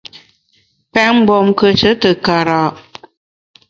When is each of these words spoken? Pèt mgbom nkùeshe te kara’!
Pèt 0.91 1.09
mgbom 1.15 1.45
nkùeshe 1.51 1.91
te 2.01 2.09
kara’! 2.25 2.59